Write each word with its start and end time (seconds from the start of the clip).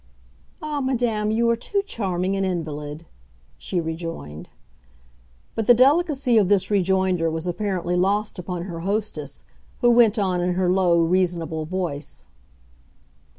"Ah, 0.63 0.81
madam, 0.81 1.29
you 1.29 1.47
are 1.51 1.55
too 1.55 1.83
charming 1.83 2.35
an 2.35 2.43
invalid," 2.43 3.05
she 3.59 3.79
rejoined. 3.79 4.49
But 5.53 5.67
the 5.67 5.75
delicacy 5.75 6.39
of 6.39 6.47
this 6.47 6.71
rejoinder 6.71 7.29
was 7.29 7.45
apparently 7.45 7.95
lost 7.95 8.39
upon 8.39 8.63
her 8.63 8.79
hostess, 8.79 9.43
who 9.81 9.91
went 9.91 10.17
on 10.17 10.41
in 10.41 10.55
her 10.55 10.71
low, 10.71 11.03
reasonable 11.03 11.65
voice. 11.65 12.25